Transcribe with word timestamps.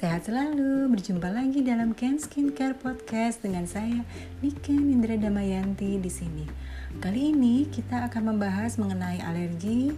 sehat 0.00 0.32
selalu. 0.32 0.88
Berjumpa 0.96 1.28
lagi 1.28 1.60
dalam 1.60 1.92
Ken 1.92 2.16
Skincare 2.16 2.72
Podcast 2.72 3.44
dengan 3.44 3.68
saya 3.68 4.00
Niken 4.40 4.88
Indra 4.88 5.12
Damayanti 5.12 6.00
di 6.00 6.08
sini. 6.08 6.48
Kali 7.04 7.36
ini 7.36 7.68
kita 7.68 8.08
akan 8.08 8.32
membahas 8.32 8.80
mengenai 8.80 9.20
alergi 9.20 9.92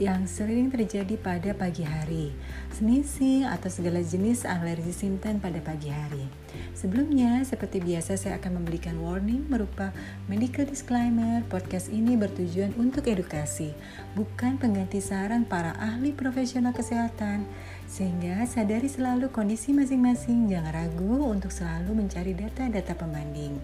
yang 0.00 0.24
sering 0.24 0.72
terjadi 0.72 1.20
pada 1.20 1.52
pagi 1.52 1.84
hari, 1.84 2.32
sneezing 2.72 3.44
atau 3.44 3.68
segala 3.68 4.00
jenis 4.00 4.48
alergi 4.48 4.88
simptom 4.88 5.36
pada 5.36 5.60
pagi 5.60 5.92
hari. 5.92 6.24
Sebelumnya, 6.72 7.44
seperti 7.44 7.84
biasa 7.84 8.16
saya 8.16 8.40
akan 8.40 8.64
memberikan 8.64 8.96
warning 9.00 9.44
berupa 9.48 9.92
medical 10.28 10.64
disclaimer. 10.64 11.44
Podcast 11.52 11.92
ini 11.92 12.16
bertujuan 12.16 12.72
untuk 12.80 13.04
edukasi, 13.08 13.76
bukan 14.16 14.56
pengganti 14.56 15.04
saran 15.04 15.44
para 15.44 15.76
ahli 15.76 16.16
profesional 16.16 16.72
kesehatan. 16.72 17.44
Sehingga 17.84 18.48
sadari 18.48 18.88
selalu 18.88 19.28
kondisi 19.28 19.76
masing-masing, 19.76 20.48
jangan 20.48 20.72
ragu 20.72 21.28
untuk 21.28 21.52
selalu 21.52 21.92
mencari 21.92 22.32
data-data 22.32 22.96
pembanding. 22.96 23.60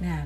Nah, 0.00 0.24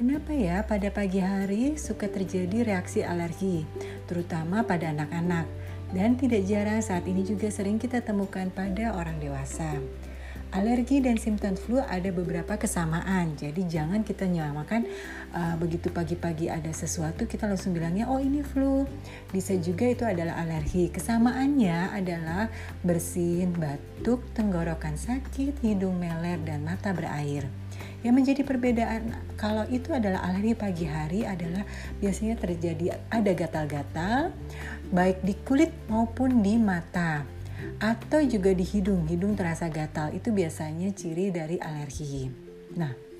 Kenapa 0.00 0.32
ya 0.32 0.64
pada 0.64 0.88
pagi 0.88 1.20
hari 1.20 1.76
suka 1.76 2.08
terjadi 2.08 2.64
reaksi 2.64 3.04
alergi, 3.04 3.68
terutama 4.08 4.64
pada 4.64 4.96
anak-anak, 4.96 5.44
dan 5.92 6.16
tidak 6.16 6.48
jarang 6.48 6.80
saat 6.80 7.04
ini 7.04 7.20
juga 7.20 7.52
sering 7.52 7.76
kita 7.76 8.00
temukan 8.00 8.48
pada 8.48 8.96
orang 8.96 9.20
dewasa. 9.20 9.76
Alergi 10.56 11.04
dan 11.04 11.20
simptom 11.20 11.52
flu 11.52 11.84
ada 11.84 12.08
beberapa 12.16 12.56
kesamaan, 12.56 13.36
jadi 13.36 13.60
jangan 13.60 14.00
kita 14.00 14.24
nyamakan 14.24 14.88
uh, 15.36 15.60
begitu 15.60 15.92
pagi-pagi 15.92 16.48
ada 16.48 16.72
sesuatu 16.72 17.28
kita 17.28 17.44
langsung 17.44 17.76
bilangnya 17.76 18.08
oh 18.08 18.24
ini 18.24 18.40
flu. 18.40 18.88
Bisa 19.28 19.52
juga 19.60 19.84
itu 19.84 20.08
adalah 20.08 20.40
alergi. 20.40 20.88
Kesamaannya 20.88 21.92
adalah 21.92 22.48
bersin, 22.80 23.52
batuk, 23.52 24.24
tenggorokan 24.32 24.96
sakit, 24.96 25.60
hidung 25.60 26.00
meler 26.00 26.40
dan 26.40 26.64
mata 26.64 26.88
berair. 26.96 27.59
Yang 28.00 28.14
menjadi 28.16 28.42
perbedaan 28.48 29.02
kalau 29.36 29.68
itu 29.68 29.92
adalah 29.92 30.24
alergi 30.24 30.56
pagi 30.56 30.86
hari 30.88 31.28
adalah 31.28 31.68
biasanya 32.00 32.40
terjadi 32.40 32.96
ada 33.12 33.32
gatal-gatal 33.36 34.32
baik 34.88 35.20
di 35.20 35.36
kulit 35.44 35.72
maupun 35.92 36.40
di 36.40 36.56
mata 36.56 37.24
atau 37.76 38.20
juga 38.24 38.56
di 38.56 38.64
hidung. 38.64 39.04
Hidung 39.04 39.36
terasa 39.36 39.68
gatal 39.68 40.16
itu 40.16 40.32
biasanya 40.32 40.92
ciri 40.96 41.28
dari 41.28 41.60
alergi. 41.60 42.28
Nah, 42.76 43.10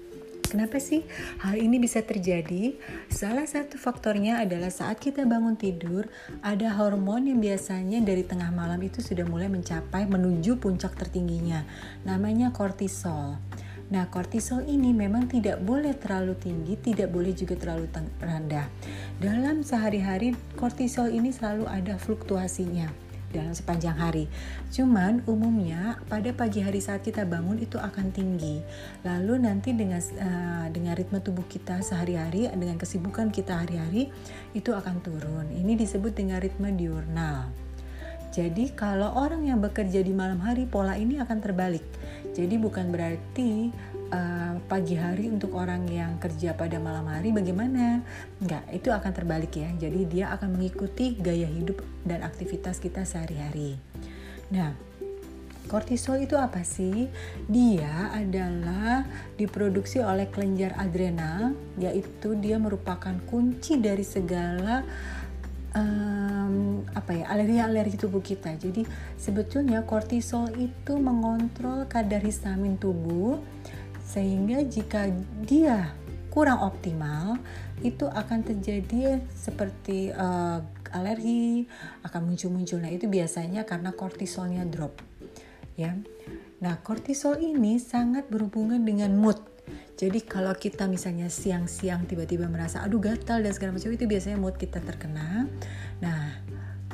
Kenapa 0.51 0.83
sih 0.83 1.07
hal 1.47 1.63
ini 1.63 1.79
bisa 1.79 2.03
terjadi? 2.03 2.75
Salah 3.07 3.47
satu 3.47 3.79
faktornya 3.79 4.43
adalah 4.43 4.75
saat 4.75 4.99
kita 4.99 5.23
bangun 5.23 5.55
tidur, 5.55 6.11
ada 6.43 6.75
hormon 6.75 7.31
yang 7.31 7.39
biasanya 7.39 8.03
dari 8.03 8.27
tengah 8.27 8.51
malam 8.51 8.83
itu 8.83 8.99
sudah 8.99 9.23
mulai 9.31 9.47
mencapai 9.47 10.11
menuju 10.11 10.59
puncak 10.59 10.99
tertingginya, 10.99 11.63
namanya 12.03 12.51
kortisol. 12.51 13.39
Nah, 13.91 14.07
kortisol 14.07 14.63
ini 14.71 14.95
memang 14.95 15.27
tidak 15.27 15.59
boleh 15.67 15.99
terlalu 15.99 16.39
tinggi, 16.39 16.79
tidak 16.79 17.11
boleh 17.11 17.35
juga 17.35 17.59
terlalu 17.59 17.91
rendah. 18.23 18.71
Dalam 19.19 19.67
sehari-hari, 19.67 20.39
kortisol 20.55 21.11
ini 21.11 21.35
selalu 21.35 21.67
ada 21.67 21.99
fluktuasinya 21.99 23.11
dalam 23.31 23.55
sepanjang 23.55 23.95
hari. 23.95 24.27
Cuman 24.75 25.23
umumnya 25.27 25.99
pada 26.11 26.31
pagi 26.35 26.63
hari 26.63 26.83
saat 26.83 27.03
kita 27.03 27.23
bangun 27.27 27.63
itu 27.63 27.79
akan 27.79 28.11
tinggi. 28.11 28.63
Lalu 29.07 29.47
nanti 29.47 29.71
dengan 29.75 30.03
uh, 30.03 30.67
dengan 30.71 30.95
ritme 30.99 31.23
tubuh 31.23 31.47
kita 31.47 31.79
sehari-hari 31.83 32.51
dengan 32.51 32.77
kesibukan 32.79 33.31
kita 33.31 33.63
hari-hari 33.63 34.11
itu 34.55 34.75
akan 34.75 35.03
turun. 35.03 35.47
Ini 35.51 35.79
disebut 35.79 36.15
dengan 36.15 36.43
ritme 36.43 36.75
diurnal. 36.75 37.70
Jadi 38.31 38.71
kalau 38.79 39.11
orang 39.19 39.43
yang 39.43 39.59
bekerja 39.59 40.07
di 40.07 40.15
malam 40.15 40.39
hari 40.39 40.63
pola 40.63 40.95
ini 40.95 41.19
akan 41.19 41.39
terbalik. 41.43 41.83
Jadi 42.31 42.55
bukan 42.63 42.95
berarti 42.95 43.75
uh, 44.15 44.55
pagi 44.71 44.95
hari 44.95 45.27
untuk 45.27 45.59
orang 45.59 45.83
yang 45.91 46.15
kerja 46.23 46.55
pada 46.55 46.79
malam 46.79 47.11
hari 47.11 47.35
bagaimana? 47.35 48.07
Enggak, 48.39 48.63
itu 48.71 48.95
akan 48.95 49.11
terbalik 49.11 49.51
ya. 49.59 49.71
Jadi 49.75 50.07
dia 50.07 50.31
akan 50.31 50.55
mengikuti 50.55 51.19
gaya 51.19 51.51
hidup 51.51 51.83
dan 52.07 52.23
aktivitas 52.23 52.79
kita 52.79 53.03
sehari-hari. 53.03 53.75
Nah, 54.55 54.91
Kortisol 55.71 56.27
itu 56.27 56.35
apa 56.35 56.67
sih? 56.67 57.07
Dia 57.47 58.11
adalah 58.11 59.07
diproduksi 59.39 60.03
oleh 60.03 60.27
kelenjar 60.27 60.75
adrenal, 60.75 61.55
yaitu 61.79 62.35
dia 62.35 62.59
merupakan 62.59 63.15
kunci 63.31 63.79
dari 63.79 64.03
segala 64.03 64.83
um, 66.51 66.83
apa 66.93 67.15
ya 67.15 67.25
alergi-alergi 67.31 67.97
tubuh 67.97 68.21
kita. 68.21 68.59
Jadi 68.59 68.83
sebetulnya 69.15 69.87
kortisol 69.87 70.51
itu 70.59 70.99
mengontrol 70.99 71.87
kadar 71.87 72.21
histamin 72.27 72.75
tubuh 72.77 73.39
sehingga 74.03 74.67
jika 74.67 75.07
dia 75.47 75.95
kurang 76.35 76.63
optimal 76.67 77.39
itu 77.87 78.07
akan 78.07 78.43
terjadi 78.43 79.23
seperti 79.31 80.11
uh, 80.11 80.59
alergi 80.91 81.71
akan 82.03 82.21
muncul-muncul. 82.27 82.83
Nah 82.83 82.91
itu 82.91 83.07
biasanya 83.07 83.63
karena 83.63 83.95
kortisolnya 83.95 84.67
drop 84.67 84.99
ya. 85.79 85.95
Nah 86.61 86.75
kortisol 86.83 87.39
ini 87.39 87.79
sangat 87.79 88.27
berhubungan 88.29 88.83
dengan 88.83 89.15
mood 89.15 89.51
jadi 90.01 90.25
kalau 90.25 90.57
kita 90.57 90.89
misalnya 90.89 91.29
siang-siang 91.29 92.09
tiba-tiba 92.09 92.49
merasa 92.49 92.81
aduh 92.81 92.97
gatal 92.97 93.45
dan 93.45 93.53
segala 93.53 93.77
macam 93.77 93.93
itu 93.93 94.09
biasanya 94.09 94.41
mood 94.41 94.57
kita 94.57 94.81
terkena. 94.81 95.45
Nah, 96.01 96.30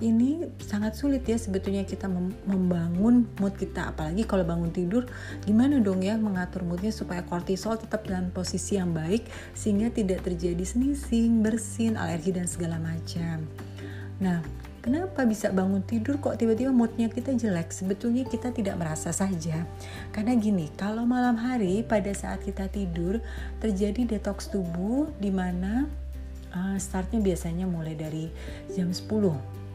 ini 0.05 0.45
sangat 0.61 0.93
sulit 0.93 1.25
ya 1.25 1.41
sebetulnya 1.41 1.81
kita 1.89 2.05
membangun 2.45 3.25
mood 3.41 3.57
kita 3.57 3.97
apalagi 3.97 4.29
kalau 4.29 4.45
bangun 4.45 4.69
tidur 4.69 5.09
gimana 5.49 5.81
dong 5.81 6.05
ya 6.05 6.21
mengatur 6.21 6.69
moodnya 6.69 6.93
supaya 6.93 7.25
kortisol 7.25 7.81
tetap 7.81 8.05
dalam 8.05 8.29
posisi 8.29 8.77
yang 8.77 8.93
baik 8.93 9.25
sehingga 9.57 9.89
tidak 9.89 10.21
terjadi 10.21 10.61
sneezing, 10.61 11.41
bersin, 11.41 11.97
alergi 11.97 12.37
dan 12.37 12.45
segala 12.45 12.77
macam. 12.77 13.49
Nah, 14.21 14.41
Kenapa 14.87 15.27
bisa 15.27 15.51
bangun 15.51 15.83
tidur 15.83 16.23
kok 16.23 16.39
tiba-tiba 16.39 16.71
moodnya 16.71 17.11
kita 17.11 17.34
jelek? 17.34 17.75
Sebetulnya 17.75 18.23
kita 18.23 18.55
tidak 18.55 18.78
merasa 18.78 19.11
saja. 19.11 19.67
Karena 20.15 20.39
gini, 20.39 20.71
kalau 20.78 21.03
malam 21.03 21.34
hari 21.34 21.83
pada 21.83 22.15
saat 22.15 22.47
kita 22.47 22.71
tidur 22.71 23.19
terjadi 23.59 24.07
detoks 24.15 24.47
tubuh 24.47 25.11
di 25.19 25.34
mana 25.34 25.91
uh, 26.55 26.78
startnya 26.78 27.19
biasanya 27.19 27.67
mulai 27.67 27.99
dari 27.99 28.31
jam 28.78 28.95
10 28.95 29.66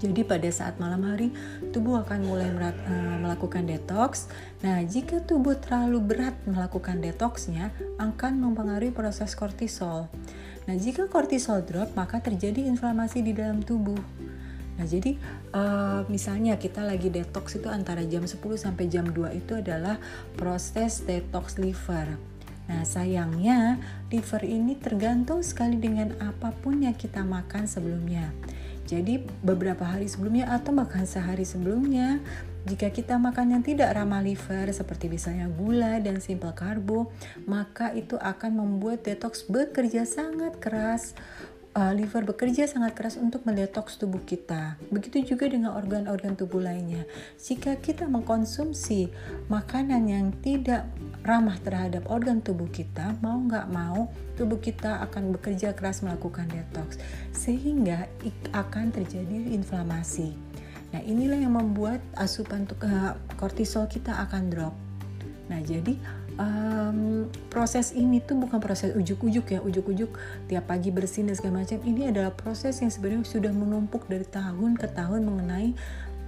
jadi 0.00 0.24
pada 0.24 0.48
saat 0.48 0.80
malam 0.80 1.04
hari 1.04 1.28
tubuh 1.76 2.00
akan 2.00 2.24
mulai 2.24 2.48
uh, 2.48 3.20
melakukan 3.20 3.68
detox. 3.68 4.32
Nah, 4.64 4.80
jika 4.80 5.20
tubuh 5.20 5.60
terlalu 5.60 6.00
berat 6.00 6.34
melakukan 6.48 7.04
detoksnya 7.04 7.68
akan 8.00 8.40
mempengaruhi 8.40 8.96
proses 8.96 9.36
kortisol. 9.36 10.08
Nah, 10.64 10.74
jika 10.80 11.04
kortisol 11.04 11.60
drop 11.68 11.92
maka 11.92 12.24
terjadi 12.24 12.64
inflamasi 12.64 13.20
di 13.20 13.36
dalam 13.36 13.60
tubuh. 13.60 14.00
Nah, 14.80 14.88
jadi 14.88 15.20
uh, 15.52 16.08
misalnya 16.08 16.56
kita 16.56 16.80
lagi 16.80 17.12
detox 17.12 17.60
itu 17.60 17.68
antara 17.68 18.00
jam 18.08 18.24
10 18.24 18.40
sampai 18.56 18.88
jam 18.88 19.04
2 19.04 19.36
itu 19.36 19.60
adalah 19.60 20.00
proses 20.40 21.04
detox 21.04 21.60
liver. 21.60 22.16
Nah, 22.70 22.86
sayangnya 22.88 23.76
liver 24.08 24.46
ini 24.46 24.78
tergantung 24.78 25.44
sekali 25.44 25.76
dengan 25.76 26.16
apa 26.22 26.54
pun 26.54 26.80
yang 26.80 26.96
kita 26.96 27.20
makan 27.26 27.68
sebelumnya. 27.68 28.32
Jadi, 28.90 29.22
beberapa 29.46 29.86
hari 29.86 30.10
sebelumnya 30.10 30.50
atau 30.50 30.74
makan 30.74 31.06
sehari 31.06 31.46
sebelumnya, 31.46 32.18
jika 32.66 32.90
kita 32.90 33.16
makan 33.16 33.54
yang 33.56 33.62
tidak 33.62 33.94
ramah 33.94 34.18
liver 34.20 34.66
seperti 34.74 35.06
misalnya 35.06 35.46
gula 35.46 36.02
dan 36.02 36.18
simple 36.18 36.50
karbo, 36.52 37.08
maka 37.46 37.94
itu 37.94 38.18
akan 38.18 38.58
membuat 38.58 39.06
detox 39.06 39.46
bekerja 39.46 40.02
sangat 40.04 40.58
keras 40.58 41.14
uh, 41.74 41.92
liver 41.94 42.26
bekerja 42.26 42.66
sangat 42.66 42.98
keras 42.98 43.14
untuk 43.20 43.46
mendetoks 43.46 43.98
tubuh 44.00 44.22
kita. 44.22 44.78
Begitu 44.90 45.34
juga 45.34 45.46
dengan 45.46 45.74
organ-organ 45.74 46.34
tubuh 46.34 46.62
lainnya. 46.62 47.06
Jika 47.38 47.78
kita 47.78 48.10
mengkonsumsi 48.10 49.10
makanan 49.46 50.02
yang 50.10 50.26
tidak 50.42 50.86
ramah 51.22 51.56
terhadap 51.60 52.08
organ 52.10 52.42
tubuh 52.42 52.68
kita, 52.70 53.14
mau 53.20 53.38
nggak 53.38 53.66
mau 53.70 54.10
tubuh 54.34 54.58
kita 54.58 55.04
akan 55.10 55.36
bekerja 55.36 55.76
keras 55.76 56.00
melakukan 56.00 56.48
detox, 56.48 56.96
sehingga 57.36 58.08
akan 58.56 58.90
terjadi 58.90 59.52
inflamasi. 59.52 60.32
Nah 60.90 61.02
inilah 61.06 61.38
yang 61.38 61.54
membuat 61.54 62.02
asupan 62.18 62.66
uh, 62.82 63.14
kortisol 63.38 63.86
kita 63.86 64.16
akan 64.26 64.50
drop. 64.50 64.74
Nah 65.46 65.62
jadi 65.62 65.94
um, 66.40 67.28
proses 67.52 67.92
ini 67.92 68.24
tuh 68.24 68.40
bukan 68.40 68.58
proses 68.58 68.96
ujuk-ujuk 68.96 69.52
ya 69.52 69.60
ujuk-ujuk 69.60 70.10
tiap 70.48 70.64
pagi 70.66 70.88
bersih 70.88 71.28
dan 71.28 71.36
segala 71.36 71.62
macam. 71.62 71.78
Ini 71.84 72.10
adalah 72.10 72.32
proses 72.32 72.80
yang 72.80 72.88
sebenarnya 72.88 73.28
sudah 73.28 73.52
menumpuk 73.52 74.08
dari 74.08 74.24
tahun 74.24 74.80
ke 74.80 74.88
tahun 74.96 75.28
mengenai 75.28 75.76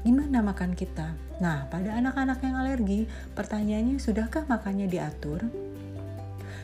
gimana 0.05 0.45
makan 0.45 0.77
kita. 0.77 1.15
Nah 1.41 1.67
pada 1.73 1.97
anak-anak 1.97 2.39
yang 2.45 2.55
alergi 2.59 3.01
pertanyaannya 3.33 3.97
sudahkah 3.97 4.45
makannya 4.47 4.87
diatur? 4.91 5.49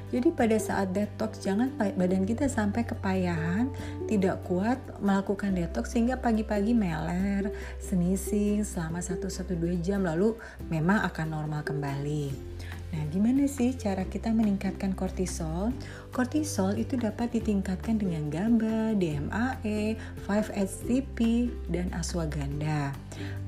Jadi 0.09 0.33
pada 0.33 0.57
saat 0.57 0.97
detox 0.97 1.45
jangan 1.45 1.69
badan 1.77 2.25
kita 2.25 2.49
sampai 2.49 2.81
kepayahan, 2.81 3.69
tidak 4.09 4.41
kuat 4.49 4.81
melakukan 5.05 5.53
detox 5.53 5.93
sehingga 5.93 6.17
pagi-pagi 6.17 6.73
meler, 6.73 7.53
senising 7.77 8.65
selama 8.65 9.05
1-1-2 9.05 9.85
jam 9.85 10.01
lalu 10.01 10.33
memang 10.73 11.05
akan 11.05 11.27
normal 11.29 11.61
kembali. 11.61 12.33
Nah, 12.89 13.05
gimana 13.13 13.45
sih 13.45 13.77
cara 13.77 14.09
kita 14.09 14.33
meningkatkan 14.33 14.97
kortisol? 14.97 15.77
Kortisol 16.09 16.81
itu 16.81 16.97
dapat 16.97 17.37
ditingkatkan 17.37 18.01
dengan 18.01 18.33
GABA, 18.33 18.97
DMAE, 18.97 19.97
5-HTP, 20.25 21.19
dan 21.69 21.93
ashwagandha. 21.93 22.97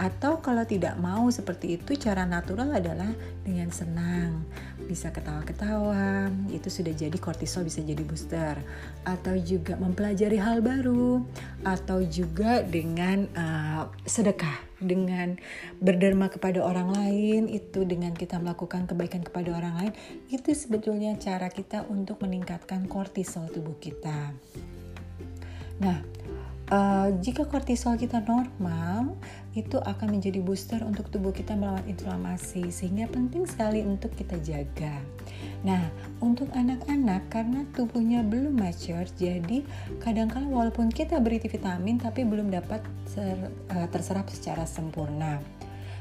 Atau 0.00 0.40
kalau 0.40 0.64
tidak 0.64 0.96
mau 0.96 1.28
seperti 1.28 1.76
itu, 1.76 1.96
cara 1.96 2.24
natural 2.24 2.72
adalah 2.72 3.10
dengan 3.44 3.68
senang. 3.68 4.44
Bisa 4.84 5.14
ketawa-ketawa, 5.14 6.32
itu 6.50 6.66
sudah 6.66 6.90
jadi 6.90 7.14
kortisol 7.20 7.68
bisa 7.68 7.84
jadi 7.84 8.02
booster. 8.02 8.58
Atau 9.06 9.38
juga 9.38 9.76
mempelajari 9.76 10.40
hal 10.40 10.64
baru, 10.64 11.22
atau 11.62 12.02
juga 12.02 12.64
dengan 12.64 13.28
uh, 13.36 13.92
sedekah 14.08 14.70
dengan 14.80 15.36
berderma 15.76 16.32
kepada 16.32 16.64
orang 16.64 16.96
lain 16.96 17.52
itu 17.52 17.84
dengan 17.84 18.16
kita 18.16 18.40
melakukan 18.40 18.88
kebaikan 18.88 19.20
kepada 19.20 19.52
orang 19.52 19.76
lain 19.76 19.92
itu 20.32 20.56
sebetulnya 20.56 21.20
cara 21.20 21.52
kita 21.52 21.84
untuk 21.92 22.24
meningkatkan 22.24 22.88
kortisol 22.88 23.44
tubuh 23.52 23.76
kita. 23.76 24.32
Nah, 25.80 26.00
uh, 26.70 27.08
jika 27.18 27.44
kortisol 27.44 27.98
kita 27.98 28.22
normal, 28.24 29.18
itu 29.52 29.76
akan 29.76 30.18
menjadi 30.18 30.38
booster 30.38 30.80
untuk 30.86 31.10
tubuh 31.10 31.34
kita 31.34 31.58
melawan 31.58 31.82
inflamasi, 31.90 32.70
sehingga 32.70 33.10
penting 33.10 33.44
sekali 33.44 33.82
untuk 33.82 34.14
kita 34.14 34.38
jaga. 34.40 35.02
Nah, 35.66 35.90
untuk 36.22 36.48
anak-anak 36.54 37.28
karena 37.28 37.66
tubuhnya 37.74 38.22
belum 38.24 38.56
mature, 38.56 39.10
jadi 39.18 39.66
kadang-kala 40.00 40.48
walaupun 40.48 40.88
kita 40.88 41.20
beri 41.20 41.42
vitamin 41.42 42.00
tapi 42.00 42.24
belum 42.24 42.48
dapat 42.48 42.80
eh, 43.18 43.50
terserap 43.90 44.30
secara 44.32 44.64
sempurna. 44.64 45.42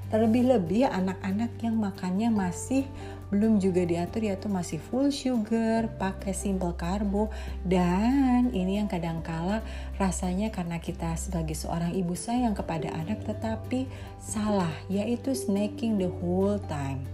Terlebih-lebih 0.09 0.89
anak-anak 0.89 1.53
yang 1.61 1.77
makannya 1.77 2.33
masih 2.33 2.81
belum 3.29 3.61
juga 3.61 3.85
diatur 3.85 4.25
yaitu 4.25 4.49
masih 4.49 4.81
full 4.81 5.13
sugar, 5.13 5.89
pakai 6.01 6.33
simple 6.33 6.73
karbo 6.73 7.29
dan 7.61 8.49
ini 8.53 8.81
yang 8.81 8.89
kadang-kala 8.89 9.61
rasanya 10.01 10.49
karena 10.49 10.81
kita 10.81 11.13
sebagai 11.13 11.53
seorang 11.53 11.93
ibu 11.93 12.17
sayang 12.17 12.57
kepada 12.57 12.89
anak 12.93 13.21
tetapi 13.25 13.85
salah 14.17 14.73
yaitu 14.89 15.37
snacking 15.37 16.01
the 16.01 16.09
whole 16.21 16.57
time. 16.65 17.05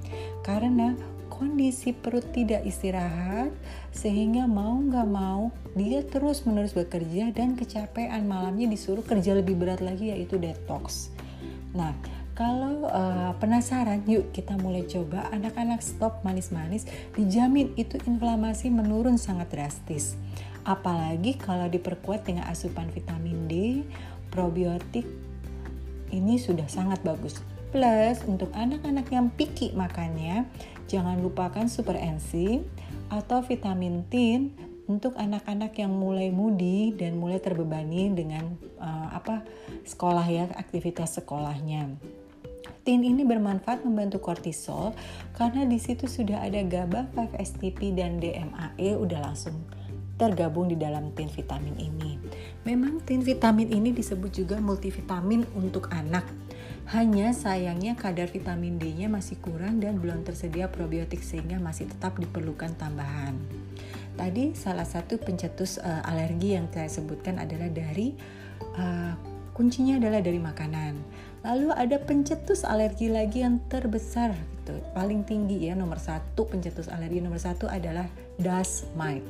Karena 0.44 0.96
kondisi 1.28 1.92
perut 1.92 2.24
tidak 2.32 2.64
istirahat 2.64 3.52
sehingga 3.92 4.48
mau 4.48 4.80
nggak 4.80 5.08
mau 5.12 5.52
dia 5.76 6.00
terus 6.08 6.48
menerus 6.48 6.72
bekerja 6.72 7.36
dan 7.36 7.60
kecapean 7.60 8.24
malamnya 8.24 8.72
disuruh 8.72 9.04
kerja 9.04 9.36
lebih 9.36 9.60
berat 9.60 9.84
lagi 9.84 10.16
yaitu 10.16 10.40
detox. 10.40 11.12
Nah, 11.76 11.92
kalau 12.36 12.92
uh, 12.92 13.32
penasaran, 13.40 14.04
yuk 14.04 14.36
kita 14.36 14.60
mulai 14.60 14.84
coba 14.84 15.32
anak-anak 15.32 15.80
stop 15.80 16.20
manis-manis, 16.28 16.84
dijamin 17.16 17.72
itu 17.80 17.96
inflamasi 18.04 18.68
menurun 18.68 19.16
sangat 19.16 19.56
drastis. 19.56 20.20
Apalagi 20.68 21.40
kalau 21.40 21.72
diperkuat 21.72 22.28
dengan 22.28 22.44
asupan 22.52 22.92
vitamin 22.92 23.48
D, 23.48 23.54
probiotik, 24.36 25.08
ini 26.12 26.36
sudah 26.36 26.68
sangat 26.68 27.00
bagus. 27.08 27.40
Plus 27.72 28.20
untuk 28.28 28.52
anak-anak 28.52 29.08
yang 29.16 29.32
picky 29.32 29.72
makannya, 29.72 30.44
jangan 30.92 31.24
lupakan 31.24 31.72
super 31.72 31.96
enzim 31.96 32.68
atau 33.08 33.48
vitamin 33.48 34.04
tin 34.12 34.52
untuk 34.92 35.16
anak-anak 35.16 35.72
yang 35.80 35.96
mulai 35.96 36.30
mudi 36.36 36.92
dan 36.94 37.16
mulai 37.16 37.40
terbebani 37.40 38.12
dengan 38.12 38.60
uh, 38.78 39.16
apa 39.16 39.42
sekolah 39.88 40.26
ya 40.28 40.46
aktivitas 40.52 41.16
sekolahnya. 41.16 41.96
Tin 42.86 43.02
ini 43.02 43.26
bermanfaat 43.26 43.82
membantu 43.82 44.22
kortisol 44.22 44.94
karena 45.34 45.66
di 45.66 45.82
situ 45.82 46.06
sudah 46.06 46.46
ada 46.46 46.62
GABA, 46.62 47.10
5-STP 47.18 47.98
dan 47.98 48.22
DMAE 48.22 48.94
udah 48.94 49.26
langsung 49.26 49.58
tergabung 50.22 50.70
di 50.70 50.78
dalam 50.78 51.10
tin 51.18 51.26
vitamin 51.26 51.74
ini. 51.82 52.22
Memang 52.62 53.02
tin 53.02 53.26
vitamin 53.26 53.74
ini 53.74 53.90
disebut 53.90 54.30
juga 54.30 54.62
multivitamin 54.62 55.50
untuk 55.58 55.90
anak 55.90 56.30
hanya 56.94 57.34
sayangnya 57.34 57.98
kadar 57.98 58.30
vitamin 58.30 58.78
D-nya 58.78 59.10
masih 59.10 59.42
kurang 59.42 59.82
dan 59.82 59.98
belum 59.98 60.22
tersedia 60.22 60.70
probiotik 60.70 61.26
sehingga 61.26 61.58
masih 61.58 61.90
tetap 61.90 62.14
diperlukan 62.22 62.78
tambahan. 62.78 63.34
Tadi 64.14 64.54
salah 64.54 64.86
satu 64.86 65.18
pencetus 65.18 65.82
uh, 65.82 66.06
alergi 66.06 66.54
yang 66.54 66.70
saya 66.70 66.86
sebutkan 66.86 67.42
adalah 67.42 67.74
dari 67.74 68.14
uh, 68.78 69.35
kuncinya 69.56 69.96
adalah 69.96 70.20
dari 70.20 70.38
makanan. 70.38 71.00
Lalu 71.48 71.72
ada 71.72 71.96
pencetus 72.04 72.68
alergi 72.68 73.08
lagi 73.08 73.42
yang 73.48 73.64
terbesar 73.72 74.36
gitu, 74.36 74.76
paling 74.92 75.24
tinggi 75.24 75.72
ya 75.72 75.78
nomor 75.78 76.02
satu 76.02 76.44
pencetus 76.44 76.92
alergi 76.92 77.24
nomor 77.24 77.40
satu 77.40 77.72
adalah 77.72 78.06
dust 78.36 78.92
mite. 79.00 79.24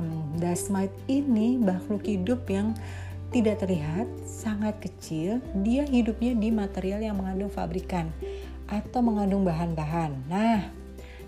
Um, 0.00 0.32
dust 0.40 0.72
mite 0.72 0.94
ini 1.10 1.60
makhluk 1.60 2.06
hidup 2.08 2.48
yang 2.48 2.72
tidak 3.34 3.60
terlihat, 3.60 4.06
sangat 4.24 4.78
kecil, 4.78 5.42
dia 5.60 5.82
hidupnya 5.84 6.32
di 6.32 6.48
material 6.54 7.02
yang 7.02 7.18
mengandung 7.18 7.50
fabrikan 7.50 8.08
atau 8.70 9.02
mengandung 9.02 9.42
bahan-bahan. 9.42 10.14
Nah, 10.30 10.70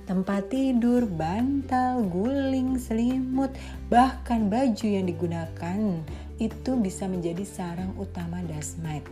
tempat 0.06 0.46
tidur, 0.48 1.04
bantal, 1.10 2.06
guling, 2.06 2.78
selimut, 2.78 3.50
bahkan 3.90 4.46
baju 4.46 4.86
yang 4.86 5.10
digunakan 5.10 6.00
itu 6.38 6.74
bisa 6.78 7.10
menjadi 7.10 7.44
sarang 7.44 7.94
utama 7.98 8.42
dust 8.46 8.78
mite. 8.82 9.06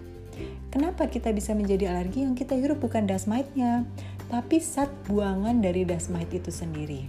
Kenapa 0.71 1.09
kita 1.09 1.33
bisa 1.33 1.57
menjadi 1.57 1.91
alergi 1.91 2.23
yang 2.23 2.37
kita 2.37 2.55
hirup 2.55 2.81
bukan 2.83 3.09
dust 3.09 3.27
mite-nya, 3.27 3.89
tapi 4.29 4.61
zat 4.61 4.91
buangan 5.09 5.59
dari 5.63 5.87
dust 5.87 6.13
mite 6.13 6.39
itu 6.39 6.51
sendiri. 6.53 7.09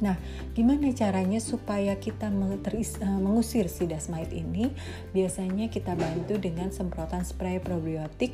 Nah, 0.00 0.16
gimana 0.56 0.88
caranya 0.96 1.38
supaya 1.38 1.92
kita 2.00 2.32
eh, 2.32 3.18
mengusir 3.20 3.68
si 3.68 3.84
dasmite 3.84 4.32
ini? 4.32 4.72
Biasanya 5.12 5.68
kita 5.68 5.92
bantu 5.92 6.40
dengan 6.40 6.72
semprotan 6.72 7.22
spray 7.22 7.60
probiotik 7.60 8.32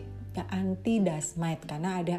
anti 0.53 1.01
dasmite 1.01 1.65
karena 1.65 2.05
ada 2.05 2.17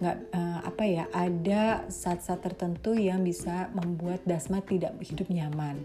nggak 0.00 0.16
uh, 0.32 0.60
apa 0.64 0.84
ya 0.88 1.04
ada 1.12 1.84
zat-zat 1.92 2.40
tertentu 2.40 2.96
yang 2.96 3.20
bisa 3.20 3.68
membuat 3.76 4.24
dasmite 4.24 4.72
tidak 4.80 4.96
hidup 5.04 5.28
nyaman. 5.28 5.84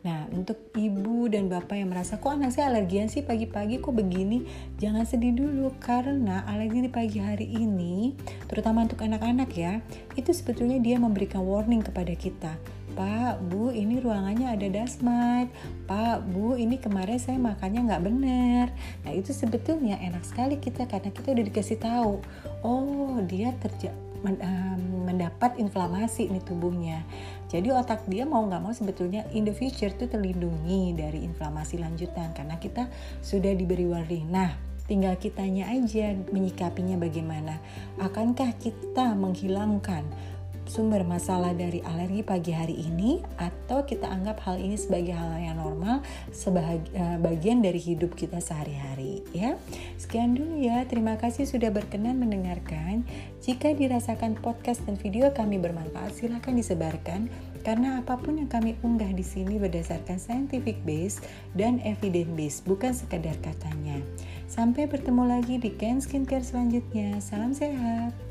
Nah, 0.00 0.24
untuk 0.32 0.72
ibu 0.72 1.28
dan 1.28 1.52
bapak 1.52 1.76
yang 1.76 1.92
merasa 1.92 2.16
kok 2.16 2.32
anak 2.32 2.56
saya 2.56 2.72
alergian 2.72 3.12
sih 3.12 3.20
pagi-pagi 3.20 3.84
kok 3.84 3.92
begini, 3.92 4.48
jangan 4.80 5.04
sedih 5.04 5.36
dulu 5.36 5.76
karena 5.76 6.40
alergi 6.48 6.88
di 6.88 6.90
pagi 6.90 7.20
hari 7.20 7.44
ini, 7.52 8.16
terutama 8.48 8.88
untuk 8.88 9.04
anak-anak 9.04 9.52
ya, 9.52 9.84
itu 10.16 10.32
sebetulnya 10.32 10.80
dia 10.80 10.96
memberikan 10.96 11.44
warning 11.44 11.84
kepada 11.84 12.16
kita. 12.16 12.56
Pak, 12.96 13.46
Bu, 13.46 13.70
ini 13.70 14.02
ruangannya 14.02 14.50
ada 14.50 14.66
dasmite. 14.66 15.52
Pak, 15.86 16.26
Bu, 16.32 16.58
ini 16.58 16.80
kemarin 16.80 17.22
saya 17.22 17.38
makannya 17.38 17.86
nggak 17.86 18.02
benar. 18.02 18.66
Nah, 19.06 19.12
itu 19.14 19.30
sebetulnya 19.30 20.00
enak 20.00 20.26
sekali 20.26 20.58
kita 20.58 20.90
karena 20.90 21.14
kita 21.14 21.30
udah 21.30 21.44
dikasih 21.44 21.78
tahu. 21.78 22.18
Oh, 22.66 23.20
dia 23.30 23.54
terjadi 23.62 24.09
mendapat 24.20 25.56
inflamasi 25.56 26.28
ini 26.28 26.40
tubuhnya. 26.44 27.02
Jadi 27.50 27.72
otak 27.74 28.06
dia 28.06 28.28
mau 28.28 28.44
nggak 28.46 28.62
mau 28.62 28.70
sebetulnya 28.70 29.26
in 29.34 29.48
the 29.48 29.54
future 29.54 29.90
itu 29.90 30.06
terlindungi 30.06 30.94
dari 30.94 31.24
inflamasi 31.26 31.80
lanjutan 31.80 32.30
karena 32.36 32.60
kita 32.60 32.86
sudah 33.24 33.50
diberi 33.56 33.88
warning. 33.88 34.30
Nah, 34.30 34.54
tinggal 34.90 35.14
kitanya 35.18 35.70
aja 35.70 36.14
menyikapinya 36.34 36.98
bagaimana. 36.98 37.62
Akankah 38.02 38.54
kita 38.58 39.14
menghilangkan 39.14 40.02
sumber 40.70 41.02
masalah 41.02 41.50
dari 41.50 41.82
alergi 41.82 42.22
pagi 42.22 42.54
hari 42.54 42.78
ini 42.78 43.18
atau 43.42 43.82
kita 43.82 44.06
anggap 44.06 44.38
hal 44.46 44.54
ini 44.62 44.78
sebagai 44.78 45.18
hal 45.18 45.34
yang 45.42 45.58
normal 45.58 46.06
sebagai 46.30 46.86
bagian 47.18 47.58
dari 47.58 47.82
hidup 47.82 48.14
kita 48.14 48.38
sehari-hari 48.38 49.26
ya. 49.34 49.58
Sekian 49.98 50.38
dulu 50.38 50.62
ya. 50.62 50.86
Terima 50.86 51.18
kasih 51.18 51.50
sudah 51.50 51.74
berkenan 51.74 52.22
mendengarkan. 52.22 53.02
Jika 53.42 53.74
dirasakan 53.74 54.38
podcast 54.38 54.86
dan 54.86 54.94
video 54.94 55.34
kami 55.34 55.58
bermanfaat 55.58 56.14
silahkan 56.14 56.54
disebarkan 56.54 57.26
karena 57.66 57.98
apa 57.98 58.14
pun 58.14 58.38
yang 58.38 58.46
kami 58.46 58.78
unggah 58.86 59.10
di 59.10 59.26
sini 59.26 59.58
berdasarkan 59.58 60.22
scientific 60.22 60.78
base 60.86 61.18
dan 61.58 61.82
evidence 61.82 62.30
base 62.38 62.58
bukan 62.62 62.94
sekedar 62.94 63.34
katanya. 63.42 63.98
Sampai 64.46 64.86
bertemu 64.86 65.26
lagi 65.26 65.58
di 65.58 65.74
Ken 65.74 65.98
Skincare 65.98 66.46
selanjutnya. 66.46 67.18
Salam 67.18 67.50
sehat. 67.50 68.29